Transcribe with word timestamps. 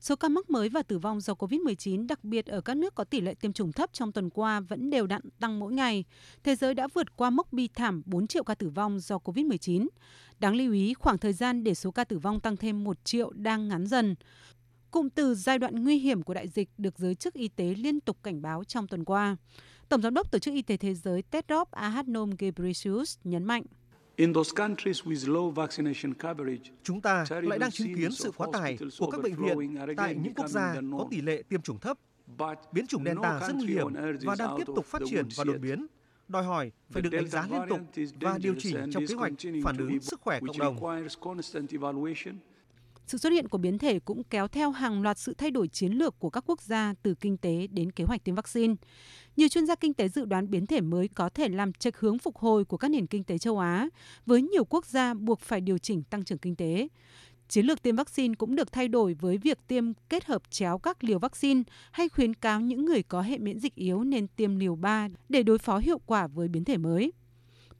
Số 0.00 0.16
ca 0.16 0.28
mắc 0.28 0.50
mới 0.50 0.68
và 0.68 0.82
tử 0.82 0.98
vong 0.98 1.20
do 1.20 1.34
COVID-19, 1.34 2.06
đặc 2.06 2.24
biệt 2.24 2.46
ở 2.46 2.60
các 2.60 2.76
nước 2.76 2.94
có 2.94 3.04
tỷ 3.04 3.20
lệ 3.20 3.34
tiêm 3.34 3.52
chủng 3.52 3.72
thấp 3.72 3.90
trong 3.92 4.12
tuần 4.12 4.30
qua 4.30 4.60
vẫn 4.60 4.90
đều 4.90 5.06
đặn 5.06 5.22
tăng 5.40 5.58
mỗi 5.58 5.72
ngày. 5.72 6.04
Thế 6.42 6.56
giới 6.56 6.74
đã 6.74 6.88
vượt 6.94 7.16
qua 7.16 7.30
mốc 7.30 7.52
bi 7.52 7.68
thảm 7.74 8.02
4 8.06 8.26
triệu 8.26 8.44
ca 8.44 8.54
tử 8.54 8.68
vong 8.68 9.00
do 9.00 9.16
COVID-19. 9.16 9.88
Đáng 10.38 10.54
lưu 10.54 10.72
ý, 10.72 10.94
khoảng 10.94 11.18
thời 11.18 11.32
gian 11.32 11.64
để 11.64 11.74
số 11.74 11.90
ca 11.90 12.04
tử 12.04 12.18
vong 12.18 12.40
tăng 12.40 12.56
thêm 12.56 12.84
1 12.84 13.04
triệu 13.04 13.30
đang 13.30 13.68
ngắn 13.68 13.86
dần. 13.86 14.14
Cụm 14.90 15.08
từ 15.08 15.34
giai 15.34 15.58
đoạn 15.58 15.84
nguy 15.84 15.98
hiểm 15.98 16.22
của 16.22 16.34
đại 16.34 16.48
dịch 16.48 16.68
được 16.78 16.98
giới 16.98 17.14
chức 17.14 17.34
y 17.34 17.48
tế 17.48 17.74
liên 17.74 18.00
tục 18.00 18.16
cảnh 18.22 18.42
báo 18.42 18.64
trong 18.64 18.86
tuần 18.86 19.04
qua. 19.04 19.36
Tổng 19.88 20.02
giám 20.02 20.14
đốc 20.14 20.30
Tổ 20.30 20.38
chức 20.38 20.54
Y 20.54 20.62
tế 20.62 20.76
Thế 20.76 20.94
giới 20.94 21.22
Tedros 21.22 21.68
Adhanom 21.70 22.30
Ghebreyesus 22.38 23.18
nhấn 23.24 23.44
mạnh. 23.44 23.62
Chúng 26.82 27.00
ta 27.00 27.24
lại 27.30 27.58
đang 27.58 27.70
chứng 27.70 27.94
kiến 27.96 28.12
sự 28.12 28.30
quá 28.36 28.48
tải 28.52 28.78
của 28.98 29.10
các 29.10 29.22
bệnh 29.22 29.34
viện 29.34 29.76
tại 29.96 30.14
những 30.14 30.34
quốc 30.34 30.48
gia 30.48 30.74
có 30.92 31.06
tỷ 31.10 31.20
lệ 31.20 31.42
tiêm 31.42 31.62
chủng 31.62 31.78
thấp. 31.78 31.98
Biến 32.72 32.86
chủng 32.86 33.04
Delta 33.04 33.40
rất 33.40 33.54
nguy 33.54 33.66
hiểm 33.66 33.86
và 34.24 34.34
đang 34.38 34.54
tiếp 34.58 34.64
tục 34.66 34.86
phát 34.86 35.02
triển 35.06 35.28
và 35.36 35.44
đột 35.44 35.56
biến, 35.60 35.86
đòi 36.28 36.44
hỏi 36.44 36.72
phải 36.90 37.02
được 37.02 37.10
đánh 37.10 37.28
giá 37.28 37.46
liên 37.50 37.68
tục 37.68 37.80
và 38.20 38.38
điều 38.38 38.54
chỉnh 38.58 38.76
trong 38.92 39.06
kế 39.06 39.14
hoạch 39.14 39.32
phản 39.64 39.76
ứng 39.76 40.00
sức 40.00 40.20
khỏe 40.20 40.40
cộng 40.46 40.58
đồng. 40.58 40.76
Sự 43.10 43.18
xuất 43.18 43.32
hiện 43.32 43.48
của 43.48 43.58
biến 43.58 43.78
thể 43.78 43.98
cũng 43.98 44.24
kéo 44.24 44.48
theo 44.48 44.70
hàng 44.70 45.02
loạt 45.02 45.18
sự 45.18 45.34
thay 45.38 45.50
đổi 45.50 45.68
chiến 45.68 45.92
lược 45.92 46.18
của 46.18 46.30
các 46.30 46.44
quốc 46.46 46.62
gia 46.62 46.94
từ 47.02 47.14
kinh 47.14 47.36
tế 47.36 47.66
đến 47.66 47.92
kế 47.92 48.04
hoạch 48.04 48.24
tiêm 48.24 48.34
vaccine. 48.34 48.74
Nhiều 49.36 49.48
chuyên 49.48 49.66
gia 49.66 49.74
kinh 49.74 49.94
tế 49.94 50.08
dự 50.08 50.24
đoán 50.24 50.50
biến 50.50 50.66
thể 50.66 50.80
mới 50.80 51.08
có 51.08 51.28
thể 51.28 51.48
làm 51.48 51.72
chệch 51.72 51.96
hướng 51.96 52.18
phục 52.18 52.36
hồi 52.36 52.64
của 52.64 52.76
các 52.76 52.90
nền 52.90 53.06
kinh 53.06 53.24
tế 53.24 53.38
châu 53.38 53.58
Á, 53.58 53.88
với 54.26 54.42
nhiều 54.42 54.64
quốc 54.64 54.86
gia 54.86 55.14
buộc 55.14 55.40
phải 55.40 55.60
điều 55.60 55.78
chỉnh 55.78 56.02
tăng 56.02 56.24
trưởng 56.24 56.38
kinh 56.38 56.56
tế. 56.56 56.88
Chiến 57.48 57.66
lược 57.66 57.82
tiêm 57.82 57.96
vaccine 57.96 58.34
cũng 58.34 58.56
được 58.56 58.72
thay 58.72 58.88
đổi 58.88 59.14
với 59.14 59.38
việc 59.38 59.58
tiêm 59.66 59.92
kết 60.08 60.24
hợp 60.24 60.42
chéo 60.50 60.78
các 60.78 61.04
liều 61.04 61.18
vaccine 61.18 61.62
hay 61.92 62.08
khuyến 62.08 62.34
cáo 62.34 62.60
những 62.60 62.84
người 62.84 63.02
có 63.02 63.22
hệ 63.22 63.38
miễn 63.38 63.58
dịch 63.58 63.74
yếu 63.74 64.04
nên 64.04 64.26
tiêm 64.28 64.56
liều 64.56 64.76
3 64.76 65.08
để 65.28 65.42
đối 65.42 65.58
phó 65.58 65.78
hiệu 65.78 65.98
quả 66.06 66.26
với 66.26 66.48
biến 66.48 66.64
thể 66.64 66.76
mới. 66.76 67.12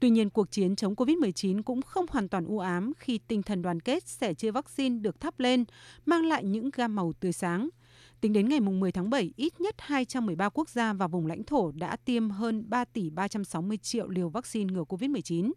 Tuy 0.01 0.09
nhiên, 0.09 0.29
cuộc 0.29 0.51
chiến 0.51 0.75
chống 0.75 0.95
COVID-19 0.95 1.63
cũng 1.63 1.81
không 1.81 2.05
hoàn 2.09 2.29
toàn 2.29 2.45
u 2.45 2.59
ám 2.59 2.93
khi 2.99 3.19
tinh 3.27 3.43
thần 3.43 3.61
đoàn 3.61 3.79
kết 3.79 4.07
sẻ 4.07 4.33
chia 4.33 4.51
vaccine 4.51 4.99
được 4.99 5.19
thắp 5.19 5.39
lên, 5.39 5.65
mang 6.05 6.25
lại 6.25 6.43
những 6.43 6.69
gam 6.73 6.95
màu 6.95 7.13
tươi 7.19 7.31
sáng. 7.31 7.69
Tính 8.21 8.33
đến 8.33 8.49
ngày 8.49 8.59
10 8.59 8.91
tháng 8.91 9.09
7, 9.09 9.33
ít 9.35 9.61
nhất 9.61 9.75
213 9.77 10.49
quốc 10.49 10.69
gia 10.69 10.93
và 10.93 11.07
vùng 11.07 11.27
lãnh 11.27 11.43
thổ 11.43 11.71
đã 11.71 11.95
tiêm 11.95 12.29
hơn 12.29 12.69
3 12.69 12.85
tỷ 12.85 13.09
360 13.09 13.77
triệu 13.77 14.07
liều 14.07 14.29
vaccine 14.29 14.73
ngừa 14.73 14.83
COVID-19. 14.83 15.51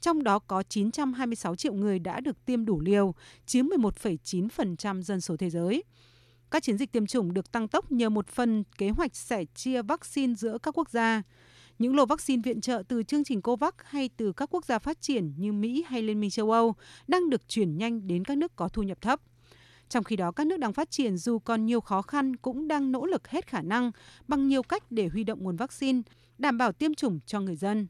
Trong 0.00 0.22
đó 0.22 0.38
có 0.38 0.62
926 0.62 1.56
triệu 1.56 1.72
người 1.72 1.98
đã 1.98 2.20
được 2.20 2.44
tiêm 2.44 2.64
đủ 2.64 2.80
liều, 2.80 3.14
chiếm 3.46 3.66
11,9% 3.66 5.02
dân 5.02 5.20
số 5.20 5.36
thế 5.36 5.50
giới. 5.50 5.84
Các 6.50 6.62
chiến 6.62 6.78
dịch 6.78 6.92
tiêm 6.92 7.06
chủng 7.06 7.34
được 7.34 7.52
tăng 7.52 7.68
tốc 7.68 7.92
nhờ 7.92 8.08
một 8.08 8.28
phần 8.28 8.64
kế 8.78 8.90
hoạch 8.90 9.16
sẻ 9.16 9.44
chia 9.54 9.82
vaccine 9.82 10.34
giữa 10.34 10.58
các 10.62 10.78
quốc 10.78 10.90
gia. 10.90 11.22
Những 11.78 11.96
lô 11.96 12.06
vaccine 12.06 12.42
viện 12.44 12.60
trợ 12.60 12.82
từ 12.88 13.02
chương 13.02 13.24
trình 13.24 13.42
COVAX 13.42 13.74
hay 13.84 14.10
từ 14.16 14.32
các 14.32 14.48
quốc 14.50 14.64
gia 14.64 14.78
phát 14.78 15.00
triển 15.00 15.32
như 15.36 15.52
Mỹ 15.52 15.84
hay 15.86 16.02
Liên 16.02 16.20
minh 16.20 16.30
châu 16.30 16.50
Âu 16.50 16.74
đang 17.08 17.30
được 17.30 17.48
chuyển 17.48 17.78
nhanh 17.78 18.06
đến 18.06 18.24
các 18.24 18.38
nước 18.38 18.56
có 18.56 18.68
thu 18.68 18.82
nhập 18.82 19.00
thấp. 19.00 19.20
Trong 19.88 20.04
khi 20.04 20.16
đó, 20.16 20.32
các 20.32 20.46
nước 20.46 20.56
đang 20.56 20.72
phát 20.72 20.90
triển 20.90 21.16
dù 21.16 21.38
còn 21.38 21.66
nhiều 21.66 21.80
khó 21.80 22.02
khăn 22.02 22.36
cũng 22.36 22.68
đang 22.68 22.92
nỗ 22.92 23.06
lực 23.06 23.28
hết 23.28 23.46
khả 23.46 23.62
năng 23.62 23.90
bằng 24.28 24.48
nhiều 24.48 24.62
cách 24.62 24.82
để 24.90 25.08
huy 25.08 25.24
động 25.24 25.42
nguồn 25.42 25.56
vaccine, 25.56 26.02
đảm 26.38 26.58
bảo 26.58 26.72
tiêm 26.72 26.94
chủng 26.94 27.20
cho 27.26 27.40
người 27.40 27.56
dân. 27.56 27.86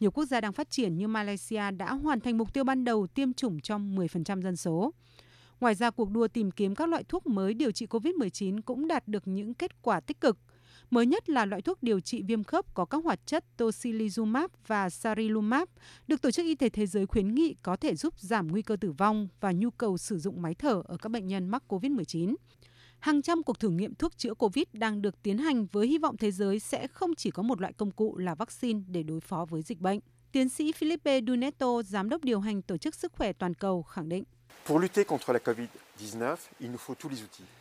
Nhiều 0.00 0.10
quốc 0.10 0.24
gia 0.24 0.40
đang 0.40 0.52
phát 0.52 0.70
triển 0.70 0.96
như 0.96 1.08
Malaysia 1.08 1.70
đã 1.70 1.94
hoàn 1.94 2.20
thành 2.20 2.38
mục 2.38 2.54
tiêu 2.54 2.64
ban 2.64 2.84
đầu 2.84 3.06
tiêm 3.06 3.32
chủng 3.32 3.60
cho 3.60 3.76
10% 3.78 4.42
dân 4.42 4.56
số. 4.56 4.92
Ngoài 5.60 5.74
ra, 5.74 5.90
cuộc 5.90 6.10
đua 6.10 6.28
tìm 6.28 6.50
kiếm 6.50 6.74
các 6.74 6.88
loại 6.88 7.04
thuốc 7.04 7.26
mới 7.26 7.54
điều 7.54 7.70
trị 7.70 7.86
COVID-19 7.86 8.60
cũng 8.64 8.88
đạt 8.88 9.08
được 9.08 9.28
những 9.28 9.54
kết 9.54 9.82
quả 9.82 10.00
tích 10.00 10.20
cực– 10.20 10.38
Mới 10.92 11.06
nhất 11.06 11.28
là 11.28 11.46
loại 11.46 11.62
thuốc 11.62 11.82
điều 11.82 12.00
trị 12.00 12.22
viêm 12.22 12.44
khớp 12.44 12.74
có 12.74 12.84
các 12.84 13.04
hoạt 13.04 13.26
chất 13.26 13.44
tocilizumab 13.58 14.48
và 14.66 14.90
sarilumab 14.90 15.68
được 16.08 16.22
Tổ 16.22 16.30
chức 16.30 16.46
Y 16.46 16.54
tế 16.54 16.68
Thế 16.68 16.86
giới 16.86 17.06
khuyến 17.06 17.34
nghị 17.34 17.54
có 17.62 17.76
thể 17.76 17.94
giúp 17.94 18.14
giảm 18.20 18.48
nguy 18.48 18.62
cơ 18.62 18.76
tử 18.76 18.92
vong 18.92 19.28
và 19.40 19.52
nhu 19.52 19.70
cầu 19.70 19.98
sử 19.98 20.18
dụng 20.18 20.42
máy 20.42 20.54
thở 20.54 20.82
ở 20.84 20.96
các 20.96 21.08
bệnh 21.08 21.26
nhân 21.26 21.48
mắc 21.48 21.62
COVID-19. 21.68 22.34
Hàng 22.98 23.22
trăm 23.22 23.42
cuộc 23.42 23.60
thử 23.60 23.70
nghiệm 23.70 23.94
thuốc 23.94 24.12
chữa 24.16 24.34
COVID 24.34 24.64
đang 24.72 25.02
được 25.02 25.22
tiến 25.22 25.38
hành 25.38 25.66
với 25.66 25.86
hy 25.86 25.98
vọng 25.98 26.16
thế 26.16 26.30
giới 26.30 26.58
sẽ 26.58 26.86
không 26.86 27.14
chỉ 27.14 27.30
có 27.30 27.42
một 27.42 27.60
loại 27.60 27.72
công 27.72 27.90
cụ 27.90 28.18
là 28.18 28.34
vaccine 28.34 28.80
để 28.88 29.02
đối 29.02 29.20
phó 29.20 29.46
với 29.50 29.62
dịch 29.62 29.80
bệnh. 29.80 30.00
Tiến 30.32 30.48
sĩ 30.48 30.72
Philippe 30.72 31.20
Duneto, 31.26 31.82
giám 31.82 32.08
đốc 32.08 32.24
điều 32.24 32.40
hành 32.40 32.62
Tổ 32.62 32.76
chức 32.76 32.94
Sức 32.94 33.12
khỏe 33.12 33.32
Toàn 33.32 33.54
cầu 33.54 33.82
khẳng 33.82 34.08
định. 34.08 34.24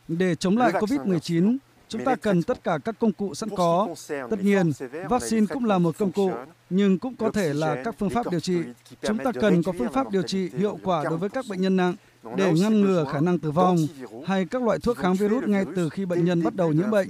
Để 0.07 0.35
chống 0.35 0.57
lại 0.57 0.71
COVID-19, 0.71 1.57
Chúng 1.91 2.03
ta 2.05 2.15
cần 2.15 2.43
tất 2.43 2.63
cả 2.63 2.77
các 2.85 2.95
công 2.99 3.11
cụ 3.11 3.33
sẵn 3.33 3.49
có. 3.49 3.95
Tất 4.07 4.43
nhiên, 4.43 4.71
vaccine 5.09 5.45
cũng 5.45 5.65
là 5.65 5.77
một 5.77 5.97
công 5.97 6.11
cụ, 6.11 6.31
nhưng 6.69 6.99
cũng 6.99 7.15
có 7.15 7.31
thể 7.31 7.53
là 7.53 7.81
các 7.85 7.95
phương 7.99 8.09
pháp 8.09 8.31
điều 8.31 8.39
trị. 8.39 8.57
Chúng 9.01 9.17
ta 9.17 9.31
cần 9.31 9.63
có 9.63 9.71
phương 9.79 9.93
pháp 9.93 10.11
điều 10.11 10.21
trị 10.21 10.49
hiệu 10.57 10.79
quả 10.83 11.03
đối 11.03 11.17
với 11.17 11.29
các 11.29 11.45
bệnh 11.49 11.61
nhân 11.61 11.77
nặng 11.77 11.95
để 12.35 12.53
ngăn 12.53 12.81
ngừa 12.81 13.05
khả 13.11 13.19
năng 13.19 13.39
tử 13.39 13.51
vong 13.51 13.77
hay 14.25 14.45
các 14.45 14.63
loại 14.63 14.79
thuốc 14.79 14.97
kháng 14.97 15.13
virus 15.13 15.43
ngay 15.43 15.65
từ 15.75 15.89
khi 15.89 16.05
bệnh 16.05 16.25
nhân 16.25 16.43
bắt 16.43 16.55
đầu 16.55 16.71
nhiễm 16.71 16.91
bệnh. 16.91 17.09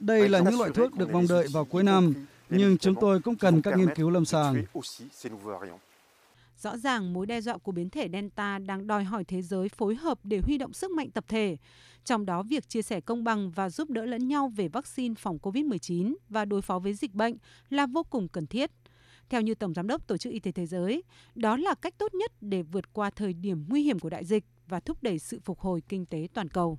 Đây 0.00 0.28
là 0.28 0.38
những 0.38 0.58
loại 0.58 0.70
thuốc 0.74 0.94
được 0.94 1.10
mong 1.10 1.26
đợi 1.28 1.46
vào 1.52 1.64
cuối 1.64 1.82
năm, 1.82 2.14
nhưng 2.50 2.78
chúng 2.78 2.94
tôi 2.94 3.20
cũng 3.20 3.36
cần 3.36 3.62
các 3.62 3.76
nghiên 3.76 3.94
cứu 3.94 4.10
lâm 4.10 4.24
sàng. 4.24 4.64
Rõ 6.58 6.76
ràng 6.76 7.12
mối 7.12 7.26
đe 7.26 7.40
dọa 7.40 7.58
của 7.58 7.72
biến 7.72 7.90
thể 7.90 8.08
Delta 8.12 8.58
đang 8.58 8.86
đòi 8.86 9.04
hỏi 9.04 9.24
thế 9.24 9.42
giới 9.42 9.68
phối 9.68 9.94
hợp 9.94 10.18
để 10.24 10.40
huy 10.40 10.58
động 10.58 10.72
sức 10.72 10.90
mạnh 10.90 11.10
tập 11.10 11.24
thể, 11.28 11.56
trong 12.04 12.26
đó 12.26 12.42
việc 12.42 12.68
chia 12.68 12.82
sẻ 12.82 13.00
công 13.00 13.24
bằng 13.24 13.50
và 13.50 13.70
giúp 13.70 13.90
đỡ 13.90 14.04
lẫn 14.04 14.28
nhau 14.28 14.52
về 14.56 14.68
vaccine 14.68 15.14
phòng 15.18 15.38
COVID-19 15.42 16.14
và 16.28 16.44
đối 16.44 16.62
phó 16.62 16.78
với 16.78 16.94
dịch 16.94 17.14
bệnh 17.14 17.36
là 17.70 17.86
vô 17.86 18.02
cùng 18.02 18.28
cần 18.28 18.46
thiết. 18.46 18.70
Theo 19.28 19.40
như 19.40 19.54
Tổng 19.54 19.74
Giám 19.74 19.86
đốc 19.86 20.06
Tổ 20.06 20.16
chức 20.16 20.32
Y 20.32 20.38
tế 20.38 20.52
Thế 20.52 20.66
giới, 20.66 21.02
đó 21.34 21.56
là 21.56 21.74
cách 21.74 21.98
tốt 21.98 22.14
nhất 22.14 22.32
để 22.40 22.62
vượt 22.62 22.92
qua 22.92 23.10
thời 23.10 23.32
điểm 23.32 23.64
nguy 23.68 23.82
hiểm 23.82 23.98
của 23.98 24.10
đại 24.10 24.24
dịch 24.24 24.44
và 24.66 24.80
thúc 24.80 25.02
đẩy 25.02 25.18
sự 25.18 25.40
phục 25.40 25.60
hồi 25.60 25.82
kinh 25.88 26.06
tế 26.06 26.28
toàn 26.34 26.48
cầu. 26.48 26.78